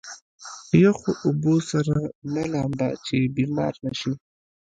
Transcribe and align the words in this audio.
يخو 0.83 1.11
اوبو 1.25 1.53
سره 1.71 1.97
مه 2.31 2.43
لامبه 2.51 2.87
چې 3.05 3.17
بيمار 3.35 3.73
نه 3.85 3.91
شې. 3.99 4.11